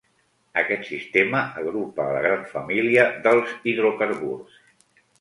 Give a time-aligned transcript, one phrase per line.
[0.61, 4.61] Aquest sistema agrupa a la gran família dels hidrocarburs.